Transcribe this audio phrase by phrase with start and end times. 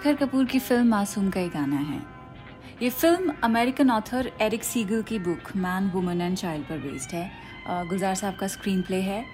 [0.00, 1.98] शेखर कपूर की फ़िल्म मासूम का एक गाना है।
[2.82, 7.86] ये film American author Erich Segal की book man, woman and child पर बेस्ड है।
[7.88, 9.24] गुलजार साहब का स्क्रीन प्ले है।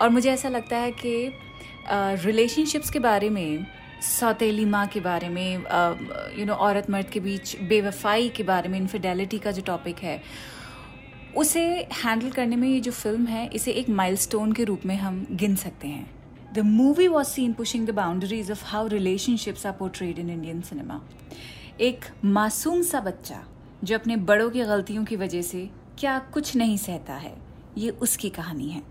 [0.00, 1.32] और मुझे ऐसा लगता है कि
[2.24, 3.66] रिलेशनशिप्स के बारे में,
[4.02, 5.54] सौतेली माँ के बारे में
[6.38, 10.20] यू नो औरत मर्द के बीच बेवफाई के बारे में इनफिडेलिटी का जो टॉपिक है,
[11.36, 11.68] उसे
[12.04, 15.56] हैंडल करने में ये जो फ़िल्म है, इसे एक माइलस्टोन के रूप में हम गिन
[15.58, 16.23] सकते हैं।
[16.54, 21.00] The movie was seen pushing the boundaries of how relationships are portrayed in Indian cinema
[21.82, 23.42] एक मासूम सा बच्चा,
[23.84, 27.34] जो अपने बड़ों की गलतियों की वजह से क्या कुछ नहीं सहता है,
[27.78, 28.82] ये उसकी कहानी है।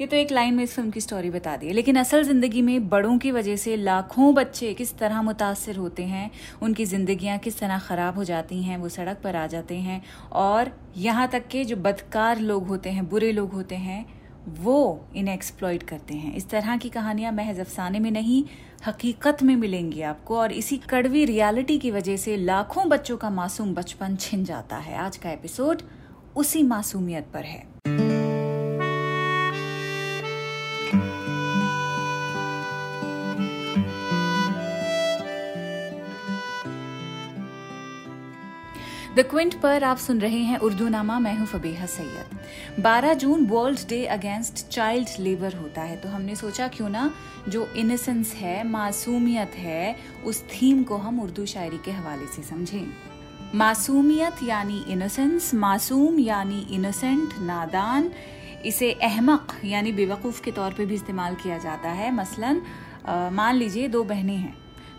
[0.00, 2.62] ये तो एक लाइन में इस फ़िल्म की स्टोरी बता दी है। लेकिन असल ज़िंदगी
[2.62, 6.30] में बड़ों की वजह से लाखों बच्चे किस तरह मुतासर होते हैं,
[6.62, 10.72] उनकी ज़िंदगियाँ किस तरह ख़राब हो जाती हैं, वो सड़क पर आ जाते हैं, और
[10.98, 14.04] यहाँ तक के जो बदकार लोग होते हैं, बुरे लोग होते हैं
[14.48, 18.44] वो इन्हें एक्सप्लॉयड करते हैं। इस तरह की कहानियाँ महज अफसाने में नहीं,
[18.86, 23.74] हकीकत में मिलेंगी आपको और इसी कड़वी रियलिटी की वजह से लाखों बच्चों का मासूम
[23.74, 25.82] बचपन छिन जाता है। आज का एपिसोड
[26.36, 28.23] उसी मासूमियत पर है।
[39.16, 42.82] द क्विंट पर आप सुन रहे हैं उर्दू नामा मैं हूँ Fabiha Syed.
[42.82, 47.10] 12 June world day against child labour होता है तो हमने सोचा क्यों ना
[47.48, 52.86] जो इनोसेंस है, मासूमियत है, उस थीम को हम उर्दू शायरी के हवाले से समझें।
[53.54, 58.10] मासूमियत यानी इनोसेंस मासूम यानी इनोसेंट नादान,
[58.64, 62.62] इसे अहमक यानी बेवकूफ़ के तौर पे भी इस्तेमाल किया जाता है। मसलन
[63.32, 64.54] मान लीजिए दो बहनें हैं।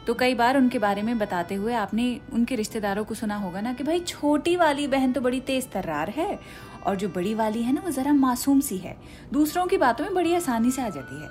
[0.07, 3.73] तो कई बार उनके बारे में बताते हुए आपने उनके रिश्तेदारों को सुना होगा ना
[3.73, 6.39] कि भाई, छोटी वाली बहन तो बड़ी तेज तर्रार है
[6.85, 8.97] और जो बड़ी वाली है ना, वो ज़रा मासूम सी है।
[9.33, 11.29] दूसरों की बातों में बड़ी आसानी से आ जाती है।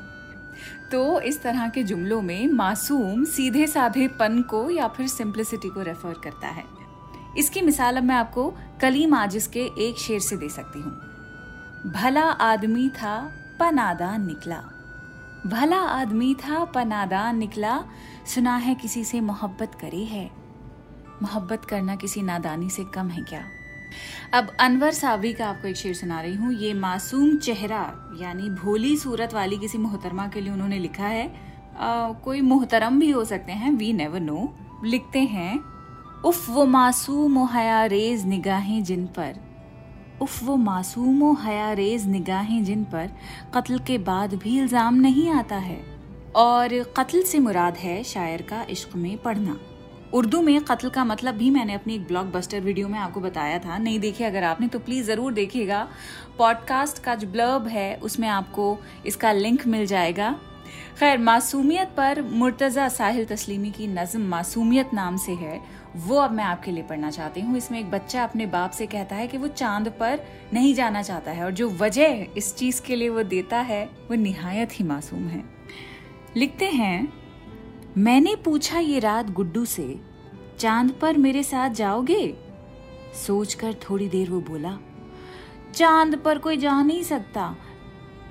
[0.90, 5.82] तो इस तरह के जुमलों में मासूम सीधे साधे पन को या फिर सिंप्लिसिटी को
[5.82, 6.64] रेफर करता है।
[7.38, 10.92] इसकी मिसाल अब मैं आपको कलीम आजिज के एक शेर से दे सकती हूँ।
[11.92, 14.62] भला आदमी था पनादान निकला।
[15.46, 17.84] भला आदमी था पनादान निकला।
[18.26, 20.24] सुना है किसी से मोहब्बत करी है।
[21.22, 23.42] मोहब्बत करना किसी नादानी से कम है क्या?
[24.34, 27.82] अब अनवर सावरी का आपको एक शेर सुना रही हूँ। ये मासूम चेहरा
[28.20, 31.26] यानी भोली सूरत वाली किसी मोहतरमा के लिए उन्होंने लिखा है।
[31.76, 34.52] आ, कोई मोहतरम भी हो सकते हैं वी नेवर नो
[34.84, 35.58] लिखते हैं
[36.24, 39.40] उफ वो मासूम हया रेज निगाहें जिन पर।
[40.22, 43.10] उफ वो मासूम हया रेज निगाहें जिन पर
[43.54, 45.93] कत्ल के बाद भी इल्ज़ाम नहीं आता है।
[46.36, 49.58] और कत्ल से मुराद है शायर का इश्क में पढ़ना।
[50.14, 53.78] उर्दू में कत्ल का मतलब भी मैंने अपनी एक ब्लॉकबस्टर वीडियो में आपको बताया था।
[53.78, 55.86] नहीं देखे अगर आपने तो प्लीज़ ज़रूर देखिएगा।
[56.38, 60.34] पॉडकास्ट का जो ब्लर्ब है, उसमें आपको इसका लिंक मिल जाएगा।
[60.98, 65.60] खैर, मासूमियत पर मुर्तज़ा साहिल तस्लीमी की नज़म मासूमियत नाम से है।
[65.96, 69.16] वो अब मैं आपके लिए पढ़ना चाहती हूँ। इसमें एक बच्चा अपने बाप से कहता
[69.16, 70.20] है कि वो चाँद पर
[70.52, 74.14] नहीं जाना चाहता है और जो वजह इस चीज़ के लिए वो देता है, वो
[74.14, 75.53] निहायत ही मासूम है।
[76.36, 77.12] लिखते हैं,
[77.96, 80.00] मैंने पूछा ये रात गुड्डू से,
[80.58, 82.36] चाँद पर मेरे साथ जाओगे?
[83.26, 84.78] सोचकर थोड़ी देर वो बोला,
[85.74, 87.56] चाँद पर कोई जा नहीं सकता।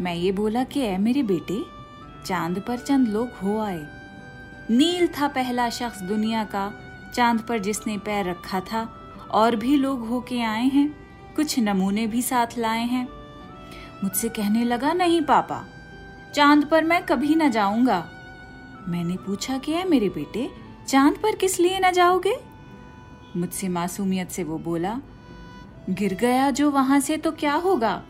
[0.02, 1.62] मैं ये बोला कि, ऐ मेरे बेटे,
[2.26, 3.82] चाँद पर चंद लोग हो आए।
[4.70, 6.74] नील था पहला शख्स दुनिया का,
[7.16, 8.94] चाँद पर जिसने पैर रखा था,
[9.32, 10.96] और भी लोग होके आए हैं,
[11.36, 13.08] कुछ नमूने भी साथ लाए हैं।
[14.04, 15.66] मुझसे कहने लगा, नहीं, पापा
[16.36, 18.10] चाँद पर मैं कभी न जाऊँगा।
[18.88, 20.50] मैंने पूछा कि है मेरे बेटे?
[20.88, 22.36] चाँद पर किस लिए न जाओगे?
[23.38, 25.02] मुझसे मासूमियत से वो बोला,
[25.90, 28.04] गिर गया जो वहाँ से तो क्या होगा?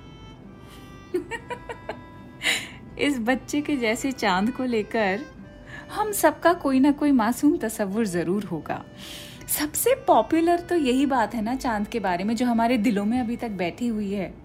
[2.99, 5.25] इस बच्चे के जैसे चाँद को लेकर
[5.91, 8.83] हम सबका कोई ना कोई मासूम तस्वुर ज़रूर होगा।
[9.47, 13.19] सबसे पॉपुलर तो यही बात है ना चाँद के बारे में, जो हमारे दिलों में
[13.19, 14.42] अभी तक बैठी हुई है।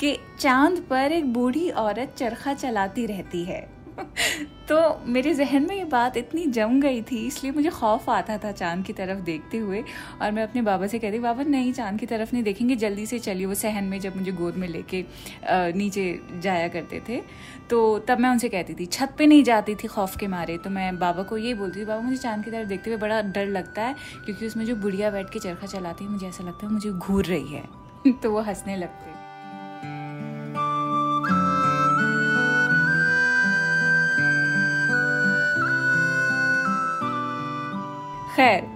[0.00, 3.76] कि चाँद पर एक बूढ़ी औरत चरखा चलाती रहती है।
[4.68, 4.76] तो
[5.06, 8.84] मेरे जहन में ये बात इतनी जम गई थी, इसलिए मुझे खौफ आता था चाँद
[8.84, 9.82] की तरफ़ देखते हुए।
[10.22, 13.18] और मैं अपने बाबा से कहती, बाबा, नहीं, चाँद की तरफ़ नहीं देखेंगे, जल्दी से
[13.18, 15.04] चलिए। वो सहन में जब मुझे गोद में लेके
[15.78, 17.20] नीचे जाया करते थे
[17.70, 20.70] तो तब मैं उनसे कहती थी, छत पे नहीं जाती थी खौफ के मारे। तो
[20.70, 23.46] मैं बाबा को ये बोलती थी, बाबा, मुझे चाँद की तरफ़ देखते हुए बड़ा डर
[23.46, 23.94] लगता है,
[24.24, 27.24] क्योंकि उसमें जो बुढ़िया बैठ के चरखा चलाती है, मुझे ऐसा लगता है, मुझे घूर
[27.24, 27.64] रही है।
[28.22, 29.15] तो वो हंसने लगते।
[38.36, 38.66] खैर,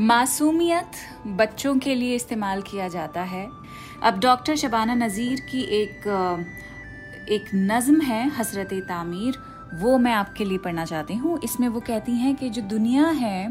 [0.00, 0.92] मासूमियत
[1.26, 3.48] बच्चों के लिए इस्तेमाल किया जाता है।
[4.02, 6.06] अब डॉक्टर शबाना नज़ीर की एक
[7.30, 9.38] एक नज़म है हसरत तामीर,
[9.74, 13.48] वो मैं आपके लिए पढ़ना चाहती हूँ। इसमें वो कहती हैं कि जो दुनिया है,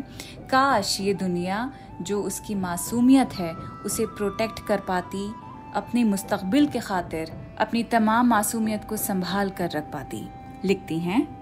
[0.50, 3.54] काश ये दुनिया जो उसकी मासूमियत है,
[3.86, 5.28] उसे प्रोटेक्ट कर पाती,
[5.76, 10.28] अपने मुस्तबिल के खातिर, अपनी तमाम मासूमियत को संभाल कर रख पाती।
[10.66, 11.37] लिखती हैं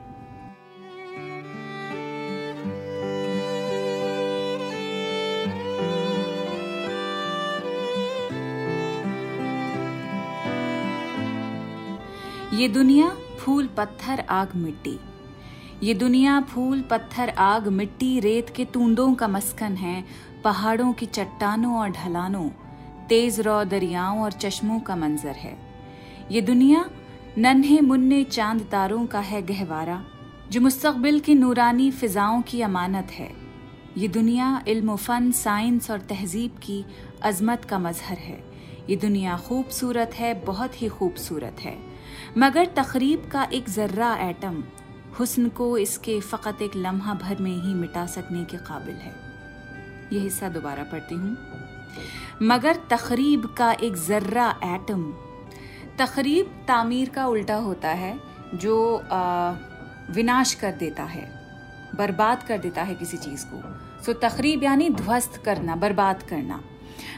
[12.55, 14.99] ये दुनिया फूल पत्थर आग मिट्टी।
[15.83, 20.05] ये दुनिया फूल पत्थर आग मिट्टी रेत के तूंदों का मस्कन है,
[20.43, 22.49] पहाड़ों की चट्टानों और ढलानों,
[23.09, 25.57] तेज रो दरियाओं और चश्मों का मंजर है।
[26.31, 26.89] ये दुनिया
[27.37, 30.05] नन्हे मुन्ने चाँद तारों का है गहवारा,
[30.51, 33.31] जो मुस्तकबिल की नूरानी फिजाओं की अमानत है।
[33.97, 36.85] ये दुनिया इल्म फन, साइंस और तहजीब की
[37.21, 38.43] अजमत का मजहर है।
[38.89, 41.94] ये दुनिया खूबसूरत है, बहुत ही खूबसूरत है।
[42.37, 44.63] मगर तकरीब का एक जर्रा एटम,
[45.19, 49.13] हुस्न को इसके फ़कत एक लम्हा भर में ही मिटा सकने के काबिल है।
[50.13, 51.37] यह हिस्सा दोबारा पढ़ती हूँ।
[52.41, 55.13] मगर तकरीब का एक जर्रा एटम
[55.99, 58.19] तकरीब तामीर का उल्टा होता है,
[58.53, 59.01] जो
[60.11, 61.25] विनाश कर देता है,
[61.95, 66.63] बर्बाद कर देता है किसी चीज़ को। सो तकरीब यानी ध्वस्त करना, बर्बाद करना।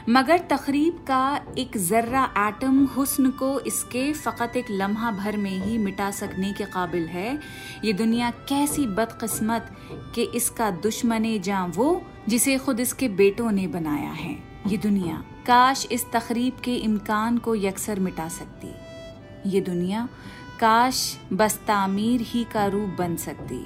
[0.08, 5.78] मगर तकरीब का एक जर्रा एटम हुस्न को इसके फ़कत एक लम्हा भर में ही
[5.78, 7.38] मिटा सकने के काबिल है।
[7.84, 9.70] ये दुनिया कैसी बदकिस्मत
[10.14, 14.32] कि इसका दुश्मन जहाँ वो जिसे खुद इसके बेटों ने बनाया है।
[14.66, 20.08] ये दुनिया काश इस तकरीब के इम्कान को यकसर मिटा सकती। ये दुनिया
[20.60, 23.60] काश बस तामीर ही का रूप बन सकती।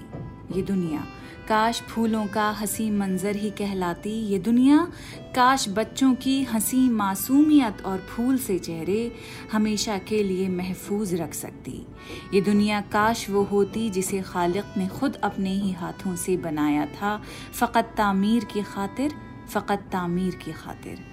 [0.56, 1.04] ये दुनिया
[1.48, 4.92] काश फूलों का हँसी मंजर ही कहलाती ये दुनिया।
[5.34, 9.12] काश बच्चों की हँसी मासूमियत और फूल से चेहरे
[9.52, 11.86] हमेशा के लिए महफूज रख सकती।
[12.34, 17.22] ये दुनिया काश वो होती जिसे खालिक ने खुद अपने ही हाथों से बनाया था।
[17.52, 19.12] फ़कत तामीर की खातिर,
[19.50, 21.11] फ़कत तामीर की खातिर।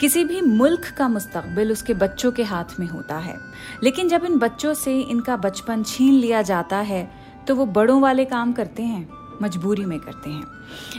[0.00, 3.36] किसी भी मुल्क का मुस्तकबिल उसके बच्चों के हाथ में होता है।
[3.82, 7.10] लेकिन जब इन बच्चों से इनका बचपन छीन लिया जाता है
[7.46, 9.08] तो वो बड़ों वाले काम करते हैं,
[9.42, 10.44] मजबूरी में करते हैं।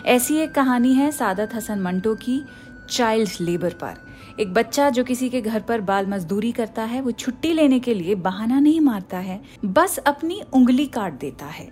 [0.06, 2.42] ऐसी एक कहानी है सादत हसन मंटो की,
[2.90, 3.96] चाइल्ड लेबर पर।
[4.40, 7.94] एक बच्चा जो किसी के घर पर बाल मजदूरी करता है, वो छुट्टी लेने के
[7.94, 11.69] लिए बहाना नहीं मारता है, बस अपनी उंगली काट देता है।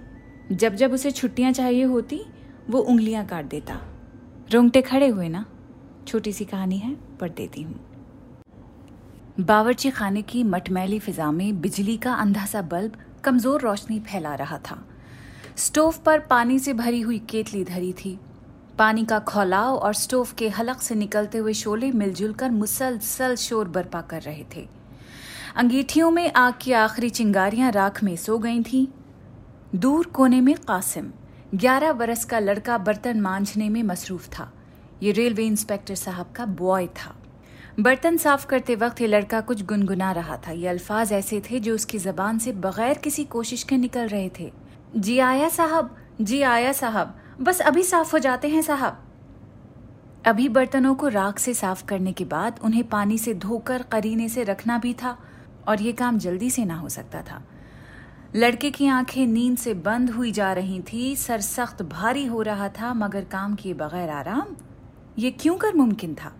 [0.52, 2.22] जब जब उसे छुट्टियाँ चाहिए होती,
[2.70, 3.80] वो उंगलियाँ काट देता।
[4.52, 5.46] रोंगटे खड़े हुए ना?
[6.08, 7.80] छोटी सी कहानी है। पढ़ देती हूँ।
[9.40, 14.58] बावर्ची खाने की मटमैली फिजा में बिजली का अंधा सा बल्ब कमज़ोर रोशनी फैला रहा
[14.70, 14.78] था।
[15.58, 18.18] स्टोव पर पानी से भरी हुई केतली धरी थी।
[18.78, 23.68] पानी का खौलाव और स्टोव के हलक से निकलते हुए शोले मिलजुल कर मुसलसल शोर
[23.68, 24.68] बर्पा कर रहे थे।
[25.56, 28.86] अंगीठियों में आग की आखिरी चिंगारियाँ राख में सो गई थीं।
[29.76, 31.12] दूर कोने में कासिम,
[31.56, 34.52] ग्यारह बरस का लड़का बर्तन मांझने में मसरूफ था।
[35.04, 37.16] ये रेलवे इंस्पेक्टर साहब का बॉय था।
[37.80, 41.76] बर्तन साफ़ करते वक्त ये लड़का कुछ गुनगुना रहा था। ये अल्फाज ऐसे थे जो
[41.76, 44.52] उसकी जबान से बगैर किसी कोशिश के निकल रहे थे।
[44.96, 49.04] जी आया साहब, जी आया साहब, बस अभी साफ़ हो जाते हैं साहब।
[50.26, 54.44] अभी बर्तनों को राख से साफ़ करने के बाद उन्हें पानी से धोकर करीने से
[54.44, 55.18] रखना भी था
[55.68, 57.42] और ये काम जल्दी से ना हो सकता था।
[58.36, 62.70] लड़के की आँखें नींद से बंद हुई जा रही थी सर सख्त भारी हो रहा
[62.70, 64.56] था, मगर काम किए बगैर आराम
[65.20, 66.36] ये क्यों कर मुमकिन था?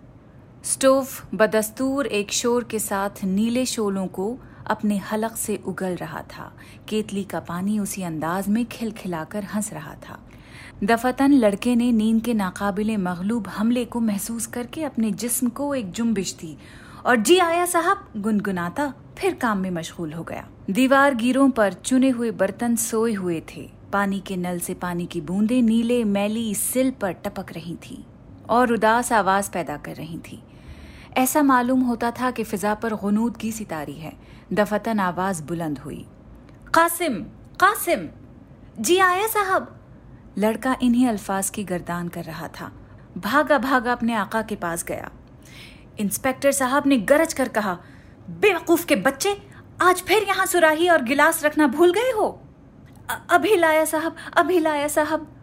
[0.64, 6.52] स्टोव बदस्तूर एक शोर के साथ नीले शोलों को अपने हलक से उगल रहा था।
[6.88, 10.28] केतली का पानी उसी अंदाज में खिलखिलाकर हंस रहा था।
[10.84, 15.90] दफतन लड़के ने नींद के नाकाबिले मगलूब हमले को महसूस करके अपने जिस्म को एक
[15.92, 16.58] जुम्बिश दी
[17.06, 22.08] और, जी आया साहब, गुनगुनाता फिर काम में मशगूल हो गया। दीवार गिरों पर चुने
[22.08, 26.90] हुए बर्तन सोए हुए थे। पानी के नल से पानी की बूंदें नीले, मैली सिल
[26.90, 28.04] पर टपक रही थी।
[28.50, 30.42] और उदास आवाज़ पैदा कर रही थी।
[31.16, 34.12] ऐसा मालूम होता था कि फिजा पर गनूद की सितारी है।
[34.52, 36.06] दफतन आवाज़ बुलंद हुई।
[36.74, 37.14] कासिम
[37.60, 38.08] कासिम!
[38.80, 39.74] जी आया साहब।
[40.38, 42.72] लड़का इन्हीं अल्फाज की गर्दान कर रहा था।
[43.18, 45.10] भागा भागा अपने आका के पास गया।
[45.98, 47.78] इंस्पेक्टर साहब ने गरज कर कहा,
[48.30, 49.42] बेवकूफ़ के बच्चे,
[49.82, 52.42] आज फिर यहाँ सुराही और गिलास रखना भूल गए हो?
[53.30, 55.37] अभी लाया साहब, अभी लाया साहब।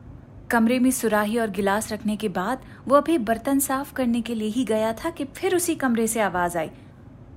[0.52, 4.48] कमरे में सुराही और गिलास रखने के बाद वो अभी बर्तन साफ़ करने के लिए
[4.48, 6.72] ही गया था कि फिर उसी कमरे से आवाज़ आई।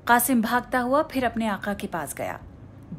[0.07, 2.41] कासिम भागता हुआ फिर अपने आका के पास गया।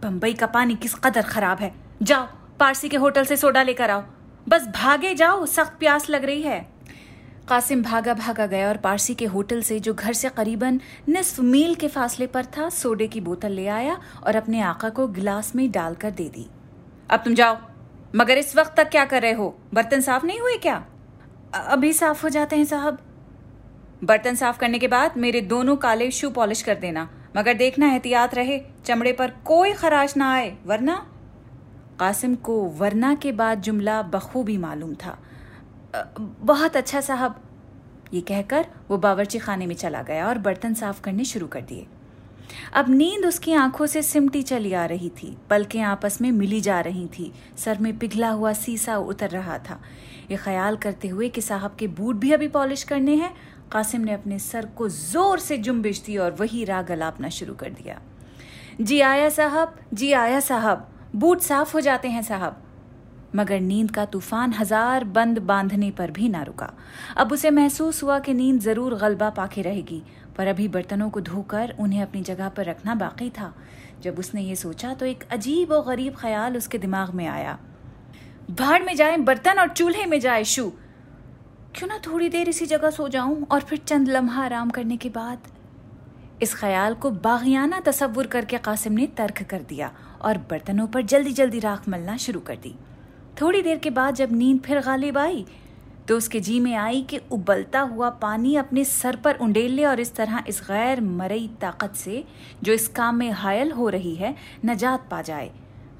[0.03, 2.27] बम्बई का पानी किस कदर खराब है। जाओ,
[2.59, 4.03] पारसी के होटल से सोडा लेकर आओ।
[4.49, 6.69] बस भागे जाओ, सख्त प्यास लग रही है।
[7.47, 11.75] कासिम भागा भागा गया और पारसी के होटल से, जो घर से करीबन निस्फ मील
[11.75, 15.71] के फासले पर था, सोडे की बोतल ले आया और अपने आका को गिलास में
[15.71, 16.49] डालकर दे दी।
[17.09, 17.68] अब तुम जाओ।
[18.15, 19.55] मगर इस वक्त तक क्या कर रहे हो?
[19.73, 20.83] बर्तन साफ़ नहीं हुए क्या?
[21.55, 22.97] अभी साफ़ हो जाते हैं साहब।
[24.03, 28.35] बर्तन साफ़ करने के बाद मेरे दोनों काले शू पॉलिश कर देना, मगर देखना एहतियात
[28.35, 30.95] रहे, चमड़े पर कोई खराश ना आए, वरना?
[31.99, 35.17] कासिम को वरना के बाद जुमला बखूबी मालूम था।
[36.41, 37.41] बहुत अच्छा साहब।
[38.13, 41.87] ये कहकर वो बावर्ची खाने में चला गया और बर्तन साफ़ करने शुरू कर दिए।
[42.73, 46.79] अब नींद उसकी आँखों से सिमटी चली आ रही थी, पलकें आपस में मिली जा
[46.79, 49.79] रही थी, सर में पिघला हुआ सीसा उतर रहा था।
[50.31, 53.33] ये ख्याल करते हुए कि साहब के बूट भी अभी पॉलिश करने हैं,
[53.71, 57.69] कासिम ने अपने सर को ज़ोर से जुम्बिश दी और वही राग अलापना शुरू कर
[57.71, 57.99] दिया।
[58.81, 62.63] जी आया साहब, जी आया साहब, बूट साफ़ हो जाते हैं साहब।
[63.35, 66.71] मगर नींद का तूफ़ान हज़ार बंद बांधने पर भी ना रुका।
[67.17, 70.01] अब उसे महसूस हुआ कि नींद ज़रूर गलबा पाके रहेगी।
[70.39, 73.53] पर अभी बर्तनों को धोकर उन्हें अपनी जगह पर रखना बाकी था।
[74.01, 77.57] जब उसने ये सोचा तो एक अजीब और गरीब ख्याल उसके दिमाग में आया।
[78.51, 80.69] भाड़ में जाए, बर्तन और चूल्हे में जाए, शू।
[81.75, 85.09] क्यों ना थोड़ी देर इसी जगह सो जाऊँ और फिर चंद लम्हा आराम करने के
[85.09, 85.39] बाद?
[86.41, 89.91] इस ख्याल को बागियाना तस्वुर करके कासिम ने तर्क कर दिया
[90.21, 92.75] और बर्तनों पर जल्दी जल्दी राख मलना शुरू कर दी।
[93.41, 95.45] थोड़ी देर के बाद जब नींद फिर गालिब आई
[96.09, 99.99] तो उसके जी में आई कि उबलता हुआ पानी अपने सर पर उंडेल ले और
[99.99, 102.25] इस तरह इस गैर मरई ताकत से
[102.63, 104.35] जो इस काम में हायल हो रही है,
[104.65, 105.51] नजात पा जाए।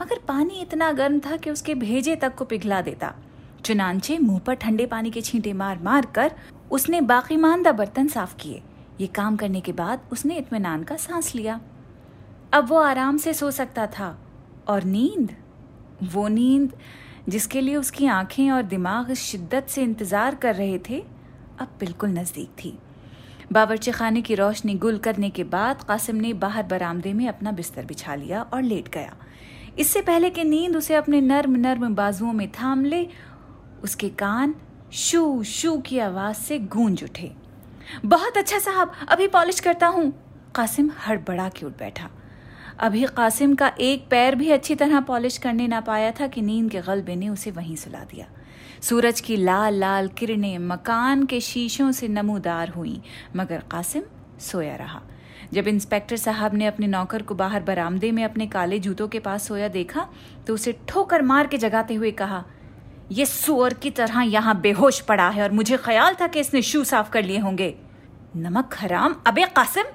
[0.01, 3.15] मगर पानी इतना गर्म था कि उसके भेजे तक को पिघला देता।
[3.65, 6.31] चुनांचे मुँह पर ठंडे पानी के छींटे मार मार कर
[6.71, 8.61] उसने बाकी मानदा बर्तन साफ़ किए।
[9.01, 11.61] ये काम करने के बाद उसने इतमान का सांस लिया।
[12.53, 14.19] अब वो आराम से सो सकता था।
[14.67, 15.35] और नींद?
[16.03, 16.73] वो नींद
[17.29, 20.99] जिसके लिए उसकी आँखें और दिमाग शिद्दत से इंतज़ार कर रहे थे,
[21.59, 22.77] अब बिल्कुल नज़दीक थी।
[23.51, 27.85] बावर्ची खाने की रोशनी गुल करने के बाद कासिम ने बाहर बरामदे में अपना बिस्तर
[27.85, 29.15] बिछा लिया और लेट गया।
[29.79, 33.07] इससे पहले कि नींद उसे अपने नर्म नर्म बाजुओं में थाम ले,
[33.83, 34.55] उसके कान
[34.91, 37.31] शू शू की आवाज़ से गूंज उठे।
[38.05, 40.11] बहुत अच्छा साहब, अभी पॉलिश करता हूँ।
[40.55, 42.09] कासिम हड़बड़ा के उठ बैठा।
[42.79, 46.69] अभी कासिम का एक पैर भी अच्छी तरह पॉलिश करने ना पाया था कि नींद
[46.71, 48.25] के गलबे ने उसे वहीं सुला दिया।
[48.81, 53.01] सूरज की लाल लाल किरणें मकान के शीशों से नमूदार हुई,
[53.35, 54.03] मगर कासिम
[54.41, 55.01] सोया रहा।
[55.53, 59.47] जब इंस्पेक्टर साहब ने अपने नौकर को बाहर बरामदे में अपने काले जूतों के पास
[59.47, 60.07] सोया देखा
[60.47, 62.43] तो उसे ठोकर मार के जगाते हुए कहा
[63.11, 66.83] यह सुअर की तरह यहाँ बेहोश पड़ा है और मुझे ख्याल था कि इसने शू
[66.83, 67.73] साफ़ कर लिए होंगे।
[68.35, 69.85] नमक हराम, अबे कासिम!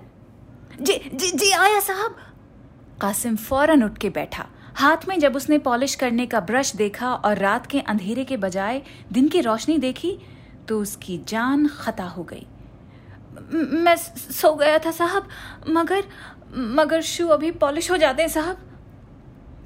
[0.80, 2.16] जी जी जी, आया साहब।
[3.04, 7.38] कासिम फ़ौरन उठ के बैठा। हाथ में जब उसने पॉलिश करने का ब्रश देखा और
[7.38, 8.80] रात के अंधेरे के बजाय
[9.12, 10.18] दिन की रोशनी देखी
[10.68, 12.46] तो उसकी जान खता हो गई।
[13.52, 15.28] मैं सो गया था साहब,
[15.68, 16.04] मगर
[16.50, 18.56] मगर शू अभी पॉलिश हो जाते हैं साहब?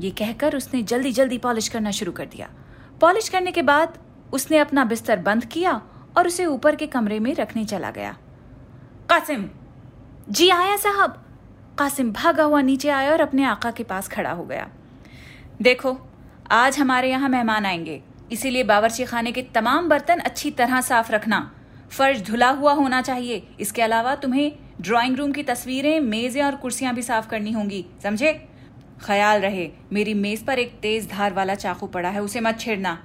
[0.01, 2.51] ये कहकर उसने जल्दी जल्दी पॉलिश करना शुरू कर दिया।
[3.01, 3.99] पॉलिश करने के बाद
[4.33, 5.81] उसने अपना बिस्तर बंद किया
[6.17, 8.17] और उसे ऊपर के कमरे में रखने चला गया।
[9.11, 9.49] कासिम,
[10.31, 11.25] जी आया साहब।
[11.79, 14.69] कासिम भागा हुआ नीचे आया और अपने आका के पास खड़ा हो गया।
[15.63, 15.97] देखो,
[16.51, 21.55] आज हमारे यहाँ मेहमान आएँगे, इसीलिए बावर्ची खाने के तमाम बर्तन अच्छी तरह साफ़ रखना।
[21.91, 26.95] फर्श धुला हुआ होना चाहिए। इसके अलावा तुम्हें ड्राइंग रूम की तस्वीरें, मेजें और कुर्सियाँ
[26.95, 28.33] भी साफ़ करनी होंगी, समझे?
[29.01, 32.99] ख्याल रहे, मेरी मेज पर एक तेज धार वाला चाकू पड़ा है, उसे मत छेड़ना।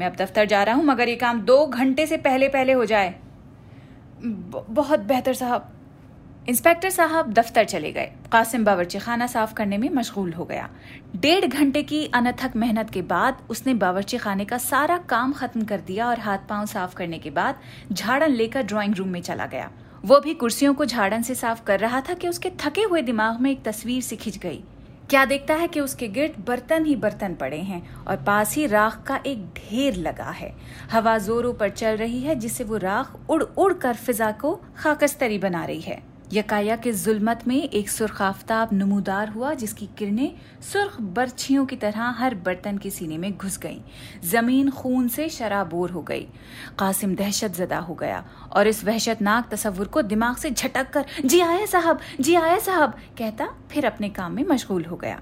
[0.00, 2.84] मैं अब दफ्तर जा रहा हूँ, मगर ये काम दो घंटे से पहले पहले हो
[2.84, 3.14] जाए।
[4.22, 5.73] बहुत बेहतर साहब।
[6.48, 10.68] इंस्पेक्टर साहब दफ्तर चले गए। कासिम बावर्ची खाना साफ़ करने में मशगूल हो गया।
[11.16, 15.80] डेढ़ घंटे की अनथक मेहनत के बाद उसने बावर्ची खाने का सारा काम खत्म कर
[15.80, 17.60] दिया और हाथ पाँव साफ़ करने के बाद
[17.92, 19.70] झाड़न लेकर ड्राइंग रूम में चला गया।
[20.04, 23.40] वो भी कुर्सियों को झाड़न से साफ़ कर रहा था कि उसके थके हुए दिमाग
[23.40, 24.62] में एक तस्वीर सी खिंच गई।
[25.10, 29.02] क्या देखता है कि उसके गिर्द बर्तन ही बर्तन पड़े हैं और पास ही राख
[29.06, 30.54] का एक ढेर लगा है।
[30.92, 35.38] हवा जोरों पर चल रही है जिससे वो राख उड़ उड़ कर फिजा को खाकस्तरी
[35.38, 41.00] बना रही है। यकाया के जुल्मत में एक सुर्ख आफ्ताब नमूदार हुआ, जिसकी किरणें सुर्ख
[41.00, 43.80] बर्छियों की तरह हर बर्तन के सीने में घुस गईं।
[44.24, 46.26] ज़मीन खून से शराबोर हो गई।
[46.78, 51.40] कासिम दहशत जदा हो गया और इस वहशतनाक तस्वुर को दिमाग से झटक कर जी
[51.40, 55.20] आया साहब, जी आया साहब, कहता फिर अपने काम में मशगूल हो गया।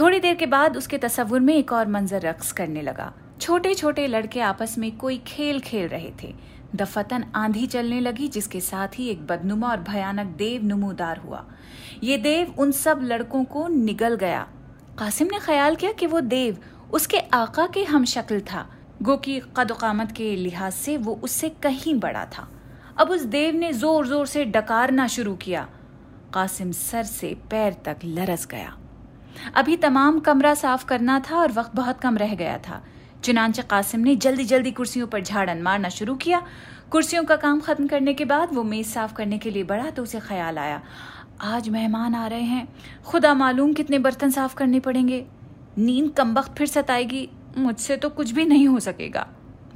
[0.00, 4.06] थोड़ी देर के बाद उसके तस्वुर में एक और मंजर रक्स करने लगा। छोटे छोटे
[4.06, 6.34] लड़के आपस में कोई खेल खेल रहे थे।
[6.74, 11.44] दफतन आंधी चलने लगी, जिसके साथ ही एक बदनुमा और भयानक देव नमूदार हुआ।
[12.02, 14.46] ये देव उन सब लड़कों को निगल गया।
[14.98, 16.58] कासिम ने ख्याल किया कि वो देव
[16.92, 18.66] उसके आका के हम शक्ल था।
[19.02, 22.48] गो की कदकामत के लिहाज से वो उससे कहीं बड़ा था।
[22.98, 25.68] अब उस देव ने ज़ोर ज़ोर से डकारना शुरू किया।
[26.34, 28.76] कासिम सर से पैर तक लरस गया।
[29.56, 32.82] अभी तमाम कमरा साफ़ करना था और वक्त बहुत कम रह गया था।
[33.24, 36.42] चुनानचे कासिम ने जल्दी जल्दी कुर्सियों पर झाड़न मारना शुरू किया।
[36.90, 40.02] कुर्सियों का काम खत्म करने के बाद वो मेज साफ़ करने के लिए बढ़ा तो
[40.02, 40.80] उसे ख्याल आया।
[41.40, 42.66] आज मेहमान आ रहे हैं।
[43.04, 45.24] खुदा मालूम कितने बर्तन साफ़ करने पड़ेंगे।
[45.78, 49.26] नींद कम वक्त फिर सताएगी। मुझसे तो कुछ भी नहीं हो सकेगा।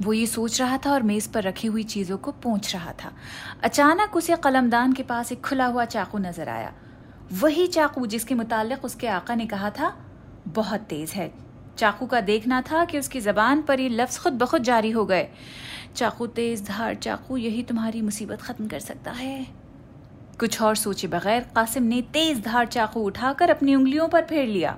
[0.01, 3.11] वो ये सोच रहा था और मेज पर रखी हुई चीज़ों को पहुँच रहा था।
[3.63, 6.73] अचानक उसे कलमदान के पास एक खुला हुआ चाकू नज़र आया।
[7.33, 9.95] वही चाकू जिसके मुतालिक उसके आका ने कहा था,
[10.47, 11.31] बहुत तेज है।
[11.77, 15.27] चाकू का देखना था कि उसकी जबान पर ये लफ्ज खुद बखुद जारी हो गए।
[15.95, 19.47] चाकू तेज, धार चाकू, यही तुम्हारी मुसीबत खत्म कर सकता है।
[20.39, 24.77] कुछ और सोचे बगैर कासिम ने तेज धार चाकू उठाकर अपनी उंगलियों पर फेर लिया।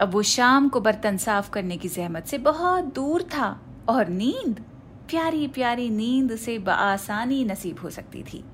[0.00, 4.64] अब वो शाम को बर्तन साफ़ करने की जहमत से बहुत दूर था और नींद,
[5.10, 8.44] प्यारी प्यारी नींद उसे बआसानी नसीब हो सकती थी।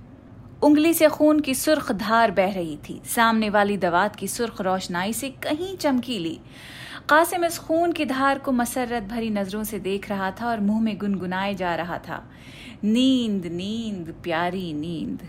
[0.62, 5.12] उंगली से खून की सुर्ख धार बह रही थी। सामने वाली दवात की सुर्ख रोशनाई
[5.12, 6.40] से कहीं चमकीली।
[7.09, 10.80] कासिम इस खून की धार को मसरत भरी नज़रों से देख रहा था और मुँह
[10.80, 12.23] में गुनगुनाए जा रहा था।
[12.85, 15.28] नींद नींद, प्यारी नींद।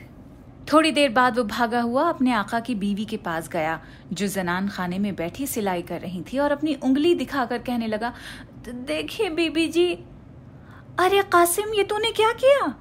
[0.74, 3.80] थोड़ी देर बाद वो भागा हुआ अपने आका की बीवी के पास गया,
[4.13, 8.13] जो जनान खाने में बैठी सिलाई कर रही थी और अपनी उंगली दिखाकर कहने लगा,
[8.68, 9.94] देखिए बीबी जी,
[11.00, 12.74] अरे कासिम, ये तूने क्या किया?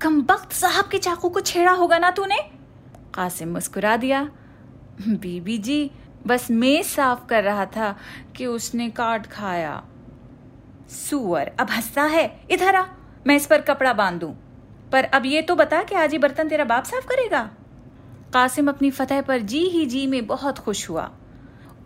[0.00, 2.38] कम वक्त साहब के चाकू को छेड़ा होगा ना तूने?
[3.14, 4.22] कासिम मुस्कुरा दिया,
[5.08, 5.90] बीबी जी
[6.26, 7.96] बस मेज साफ़ कर रहा था
[8.36, 9.84] कि उसने काट खाया।
[10.88, 12.86] सुअर, अब हंसता है। इधर आ,
[13.26, 14.36] मैं इस पर कपड़ा बाँध।
[14.92, 17.50] पर अब ये तो बता कि आज ही बर्तन तेरा बाप साफ़ करेगा।
[18.34, 21.12] कासिम अपनी फतेह पर जी ही जी में बहुत खुश हुआ।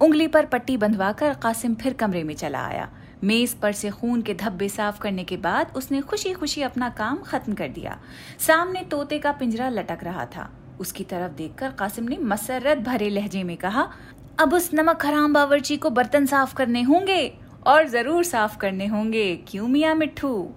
[0.01, 2.93] उंगली पर पट्टी बंधवाकर कासिम फिर कमरे में चला आया।
[3.25, 7.17] मेज पर से खून के धब्बे साफ़ करने के बाद उसने खुशी खुशी अपना काम
[7.17, 8.01] खत्म कर दिया।
[8.39, 13.43] सामने तोते का पिंजरा लटक रहा था। उसकी तरफ़ देखकर कासिम ने मसरत भरे लहजे
[13.45, 13.93] में कहा
[14.39, 17.33] अब उस नमक हराम बावर्ची को बर्तन साफ़ करने होंगे
[17.67, 20.49] और ज़रूर साफ़ करने होंगे, क्यों मियाँ मिट्ठू?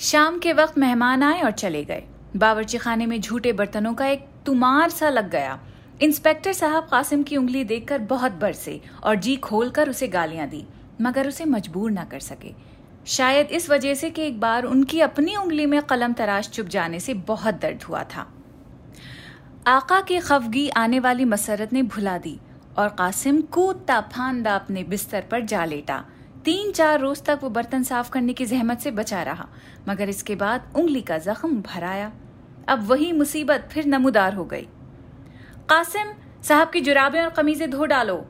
[0.00, 2.02] शाम के वक्त मेहमान आए और चले गए।
[2.36, 5.58] बावर्ची खाने में झूठे बर्तनों का एक तुमार सा लग गया।
[6.02, 10.64] इंस्पेक्टर साहब कासिम की उंगली देखकर बहुत बरसे और जी खोलकर उसे गालियाँ दी,
[11.00, 12.52] मगर उसे मजबूर ना कर सके।
[13.06, 17.00] शायद इस वजह से कि एक बार उनकी अपनी उंगली में कलम तराश चुप जाने
[17.00, 18.26] से बहुत दर्द हुआ था।
[19.66, 22.38] आका की खफगी आने वाली मसरत ने भुला दी।
[22.78, 26.04] और कासिम कूदता फांदा अपने बिस्तर पर जा लेटा।
[26.44, 29.48] तीन चार रोज तक वो बर्तन साफ़ करने की जहमत से बचा रहा,
[29.88, 32.12] मगर इसके बाद उंगली का जख्म भराया
[32.68, 34.68] अब वही मुसीबत फिर नमूदार हो गई।
[35.68, 38.26] कासिम, साहब की जुराबें और कमीजें धो डालो।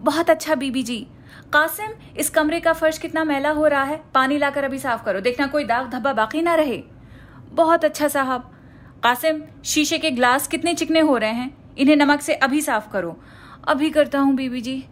[0.00, 1.06] बहुत अच्छा बीबी जी।
[1.52, 5.20] कासिम, इस कमरे का फर्श कितना मैला हो रहा है। पानी लाकर अभी साफ़ करो।
[5.20, 6.82] देखना कोई दाग धब्बा बाकी ना रहे।
[7.52, 8.50] बहुत अच्छा साहब।
[9.02, 13.20] कासिम, शीशे के ग्लास कितने चिकने हो रहे हैं। इन्हें नमक से अभी साफ़ करो।
[13.68, 14.84] अभी करता हूँ बीबी जी।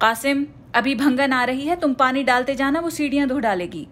[0.00, 3.88] कासिम, अभी भंगन आ रही है, तुम पानी डालते जाना, वो सीढ़ियाँ धो डालेगी।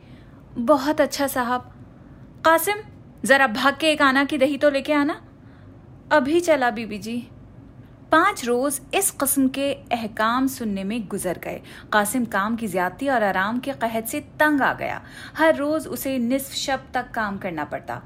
[0.59, 1.61] बहुत अच्छा साहब।
[2.45, 2.77] कासिम,
[3.25, 5.23] जरा भाग के एक आना की दही तो लेके आना।
[6.13, 7.29] अभी चला बीबी जी।
[8.13, 11.61] पाँच रोज इस कस्म के अहकाम सुनने में गुजर गए।
[11.93, 15.03] कासिम काम की ज्यादती और आराम के कहत से तंग आ गया।
[15.39, 18.03] हर रोज उसे निसफ शब तक काम करना पड़ता।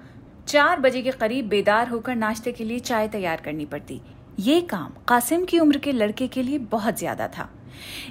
[0.48, 4.00] चार बजे के करीब बेदार होकर नाश्ते के लिए चाय तैयार करनी पड़ती।
[4.40, 7.48] ये काम कासिम की उम्र के लड़के के लिए बहुत ज़्यादा था।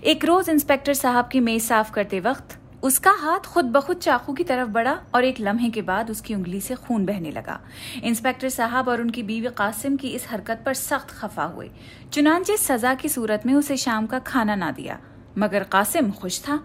[0.04, 4.44] एक रोज इंस्पेक्टर साहब की मेज साफ़ करते वक्त उसका हाथ खुद बखुद चाकू की
[4.44, 7.60] तरफ़ बढ़ा और एक लम्हे के बाद उसकी उंगली से खून बहने लगा।
[8.04, 11.70] इंस्पेक्टर साहब और उनकी बीवी कासिम की इस हरकत पर सख्त खफा हुए।
[12.14, 15.00] चुनाचे सजा की सूरत में उसे शाम का खाना ना दिया।
[15.38, 16.60] मगर कासिम खुश था।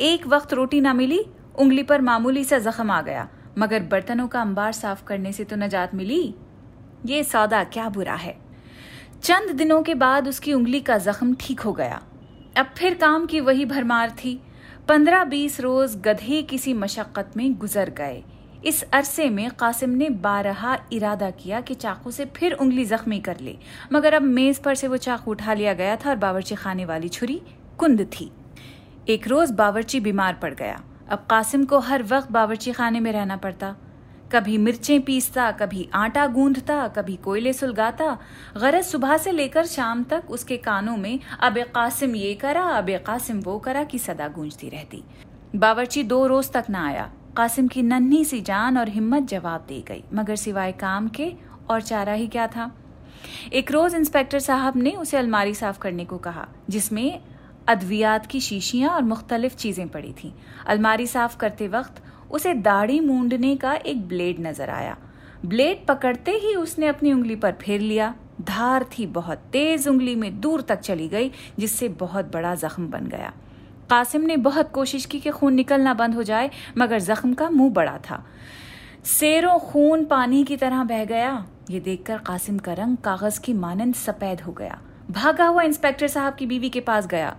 [0.00, 1.24] एक वक्त रोटी ना मिली,
[1.58, 5.56] उंगली पर मामूली सा जख्म आ गया। मगर बर्तनों का अंबार साफ़ करने से तो
[5.56, 6.34] नजात मिली?
[7.06, 8.38] ये सौदा क्या बुरा है?
[9.22, 12.00] चंद दिनों के बाद उसकी उंगली का जख्म ठीक हो गया।
[12.56, 14.40] अब फिर काम की वही भरमार थी।
[14.88, 18.22] पंद्रह बीस रोज गधे किसी मशक्कत में गुजर गए।
[18.64, 23.40] इस अरसे में कासिम ने बारहा इरादा किया कि चाकू से फिर उंगली जख्मी कर
[23.40, 23.56] ले।
[23.92, 27.08] मगर अब मेज पर से वो चाकू उठा लिया गया था और बावर्ची खाने वाली
[27.08, 27.40] छुरी
[27.78, 28.30] कुंद थी।
[29.08, 33.36] एक रोज बावर्ची बीमार पड़ गया। अब कासिम को हर वक्त बावर्ची खाने में रहना
[33.36, 33.74] पड़ता।
[34.32, 38.16] कभी मिर्चें पीसता, कभी आटा गूंधता कभी कोयले सुलगाता।
[38.56, 43.40] गरज सुबह से लेकर शाम तक उसके कानों में अब कासिम ये करा, अब कासिम
[43.40, 45.02] वो करा की सदा गूंजती रहती।
[45.56, 49.80] बावर्ची दो रोज तक ना आया। कासिम की नन्ही सी जान और हिम्मत जवाब दे
[49.88, 51.32] गई, मगर सिवाय काम के
[51.70, 52.70] और चारा ही क्या था?
[53.52, 57.20] एक रोज इंस्पेक्टर साहब ने उसे अलमारी साफ़ करने को कहा, जिसमें
[57.68, 60.34] अद्वियात की शीशियाँ और मुख्तलिफ़ चीज़ें पड़ी थी।
[60.66, 64.96] अलमारी साफ़ करते वक्त उसे दाढ़ी मूंडने का एक ब्लेड नज़र आया।
[65.46, 70.40] ब्लेड पकड़ते ही उसने अपनी उंगली पर फेर लिया। धार थी बहुत तेज, उंगली में
[70.40, 73.32] दूर तक चली गई, जिससे बहुत बड़ा जख्म बन गया।
[73.90, 77.70] कासिम ने बहुत कोशिश की कि खून निकलना बंद हो जाए, मगर जख्म का मुँह
[77.70, 78.24] बड़ा था।
[79.04, 83.94] सेरों खून पानी की तरह बह गया। ये देखकर कासिम का रंग कागज़ की मानंद
[83.94, 84.78] सफ़ेद हो गया।
[85.10, 87.36] भागा हुआ इंस्पेक्टर साहब की बीवी के पास गया।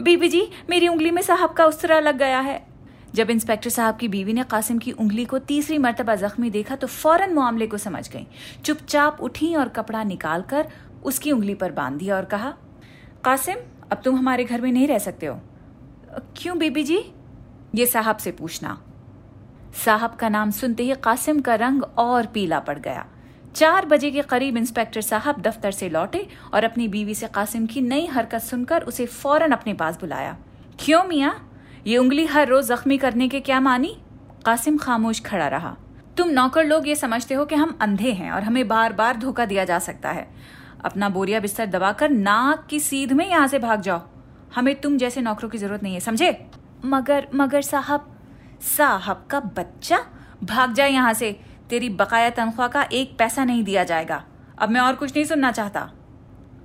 [0.00, 2.69] बीबी जी, मेरी उंगली में साहब का उस्तरा लग गया है।
[3.14, 6.86] जब इंस्पेक्टर साहब की बीवी ने कासिम की उंगली को तीसरी मरतबा जख्मी देखा तो
[6.86, 8.26] फ़ौरन मामले को समझ गई।
[8.64, 10.68] चुपचाप उठी और कपड़ा निकालकर
[11.04, 12.54] उसकी उंगली पर बाँध दिया और कहा,
[13.24, 13.56] कासिम,
[13.92, 15.40] अब तुम हमारे घर में नहीं रह सकते हो।
[16.36, 17.12] क्यों बीबी जी?
[17.74, 18.82] ये साहब से पूछना।
[19.84, 23.06] साहब का नाम सुनते ही कासिम का रंग और पीला पड़ गया।
[23.54, 27.80] चार बजे के करीब इंस्पेक्टर साहब दफ्तर से लौटे और अपनी बीवी से कासिम की
[27.80, 30.36] नई हरकत सुनकर उसे फ़ौरन अपने पास बुलाया।
[30.78, 31.49] क्यों मियाँ?
[31.86, 33.96] ये उंगली हर रोज जख्मी करने के क्या मानी?
[34.46, 35.76] कासिम खामोश खड़ा रहा।
[36.16, 39.44] तुम नौकर लोग ये समझते हो कि हम अंधे हैं और हमें बार बार धोखा
[39.44, 40.28] दिया जा सकता है।
[40.84, 44.00] अपना बोरिया बिस्तर दबाकर नाक की सीध में यहाँ से भाग जाओ।
[44.54, 46.46] हमें तुम जैसे नौकरों की ज़रूरत नहीं है, समझे?
[46.84, 48.16] मगर मगर साहब
[48.76, 49.98] साहब का बच्चा
[50.44, 51.40] भाग जाए यहाँ से।
[51.70, 54.22] तेरी बकाया तनख्वाह का एक पैसा नहीं दिया जाएगा।
[54.58, 55.90] अब मैं और कुछ नहीं सुनना चाहता।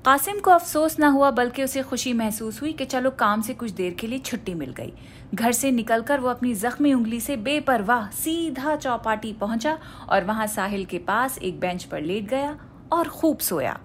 [0.05, 3.71] कासिम को अफसोस न हुआ, बल्कि उसे खुशी महसूस हुई कि चलो काम से कुछ
[3.71, 4.93] देर के लिए छुट्टी मिल गई।
[5.33, 9.77] घर से निकलकर वो अपनी जख्मी उंगली से बेपरवाह सीधा चौपाटी पहुँचा
[10.09, 12.57] और वहाँ साहिल के पास एक बेंच पर लेट गया
[12.91, 13.79] और खूब सोया।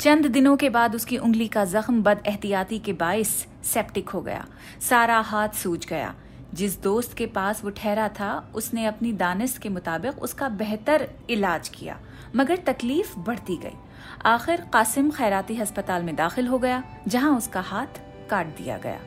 [0.00, 4.46] चंद दिनों के बाद उसकी उंगली का जख्म बद एहतियाती के बायस सेप्टिक हो गया।
[4.80, 6.14] सारा हाथ सूज गया।
[6.54, 11.68] जिस दोस्त के पास वो ठहरा था, उसने अपनी दानिश के मुताबिक उसका बेहतर इलाज
[11.68, 12.00] किया,
[12.36, 13.76] मगर तकलीफ़ बढ़ती गई।
[14.26, 18.00] आखिर कासिम खैराती अस्पताल में दाखिल हो गया, जहाँ उसका हाथ
[18.30, 19.00] काट दिया गया।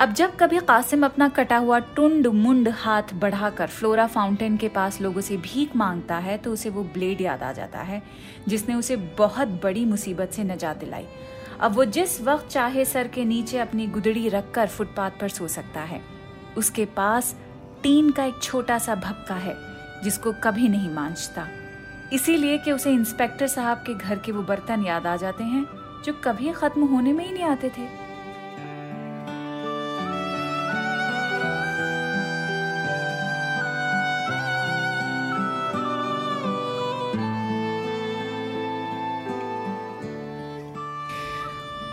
[0.00, 5.00] अब जब कभी कासिम अपना कटा हुआ टुंड मुंड हाथ बढ़ाकर फ्लोरा फाउंटेन के पास
[5.00, 8.02] लोगों से भीख माँगता है तो उसे वो ब्लेड याद आ जाता है,
[8.48, 11.06] जिसने उसे बहुत बड़ी मुसीबत से नजात दिलाई।
[11.60, 15.80] अब वो जिस वक्त चाहे सर के नीचे अपनी गुदड़ी रखकर फुटपाथ पर सो सकता
[15.82, 16.00] है,
[16.56, 17.34] उसके पास
[17.82, 19.56] टीन का एक छोटा सा भपका है,
[20.04, 21.46] जिसको कभी नहीं मांझता।
[22.12, 25.66] इसीलिए कि उसे इंस्पेक्टर साहब के घर के वो बर्तन याद आ जाते हैं,
[26.04, 27.84] जो कभी खत्म होने में ही नहीं आते थे।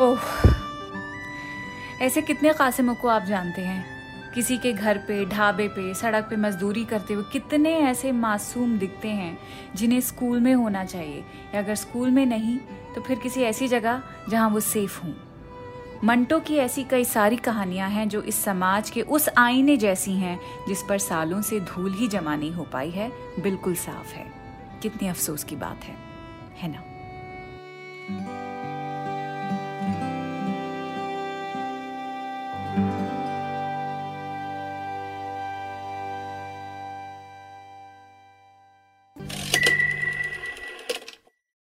[0.01, 0.19] ओह,
[2.01, 3.92] ऐसे कितने कासिमों को आप जानते हैं?
[4.33, 9.07] किसी के घर पे, ढाबे पे, सड़क पे मजदूरी करते हुए कितने ऐसे मासूम दिखते
[9.07, 9.37] हैं
[9.75, 11.23] जिन्हें स्कूल में होना चाहिए।
[11.55, 12.57] या अगर स्कूल में नहीं
[12.95, 15.13] तो फिर किसी ऐसी जगह जहाँ वो सेफ़ हों।
[16.03, 20.39] मंटो की ऐसी कई सारी कहानियाँ हैं जो इस समाज के उस आईने जैसी हैं
[20.67, 24.31] जिस पर सालों से धूल ही जमा नहीं हो पाई है। बिल्कुल साफ़ है।
[24.81, 25.95] कितनी अफसोस की बात है।
[26.57, 26.83] है ना?